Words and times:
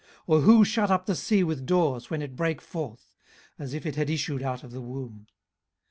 18:038:008 0.27 0.37
Or 0.39 0.41
who 0.41 0.65
shut 0.65 0.89
up 0.89 1.05
the 1.05 1.13
sea 1.15 1.43
with 1.43 1.63
doors, 1.67 2.09
when 2.09 2.23
it 2.23 2.35
brake 2.35 2.59
forth, 2.59 3.11
as 3.59 3.75
if 3.75 3.85
it 3.85 3.97
had 3.97 4.09
issued 4.09 4.41
out 4.41 4.63
of 4.63 4.71
the 4.71 4.81
womb? 4.81 5.27